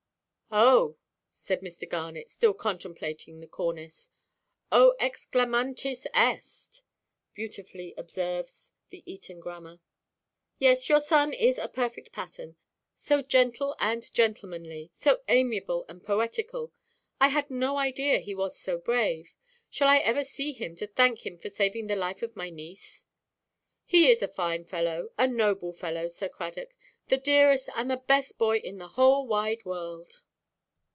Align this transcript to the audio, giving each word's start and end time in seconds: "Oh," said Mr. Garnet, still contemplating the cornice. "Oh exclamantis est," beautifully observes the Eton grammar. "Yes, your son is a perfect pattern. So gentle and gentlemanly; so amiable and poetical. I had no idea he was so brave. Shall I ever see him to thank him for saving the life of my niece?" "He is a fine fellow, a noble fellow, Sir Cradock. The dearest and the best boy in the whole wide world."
"Oh," 0.53 0.97
said 1.29 1.61
Mr. 1.61 1.87
Garnet, 1.87 2.29
still 2.29 2.53
contemplating 2.53 3.39
the 3.39 3.47
cornice. 3.47 4.11
"Oh 4.69 4.95
exclamantis 4.99 6.05
est," 6.13 6.83
beautifully 7.33 7.93
observes 7.95 8.73
the 8.89 9.01
Eton 9.09 9.39
grammar. 9.39 9.79
"Yes, 10.59 10.89
your 10.89 10.99
son 10.99 11.31
is 11.31 11.57
a 11.57 11.69
perfect 11.69 12.11
pattern. 12.11 12.57
So 12.93 13.21
gentle 13.21 13.77
and 13.79 14.11
gentlemanly; 14.13 14.91
so 14.93 15.21
amiable 15.29 15.85
and 15.87 16.03
poetical. 16.03 16.73
I 17.21 17.29
had 17.29 17.49
no 17.49 17.77
idea 17.77 18.19
he 18.19 18.35
was 18.35 18.59
so 18.59 18.77
brave. 18.77 19.33
Shall 19.69 19.87
I 19.87 19.99
ever 19.99 20.25
see 20.25 20.51
him 20.51 20.75
to 20.75 20.87
thank 20.87 21.25
him 21.25 21.37
for 21.37 21.49
saving 21.49 21.87
the 21.87 21.95
life 21.95 22.21
of 22.23 22.35
my 22.35 22.49
niece?" 22.49 23.05
"He 23.85 24.11
is 24.11 24.21
a 24.21 24.27
fine 24.27 24.65
fellow, 24.65 25.11
a 25.17 25.29
noble 25.29 25.71
fellow, 25.71 26.09
Sir 26.09 26.27
Cradock. 26.27 26.73
The 27.07 27.15
dearest 27.15 27.69
and 27.73 27.89
the 27.89 27.95
best 28.05 28.37
boy 28.37 28.57
in 28.57 28.79
the 28.79 28.89
whole 28.89 29.25
wide 29.25 29.63
world." 29.63 30.21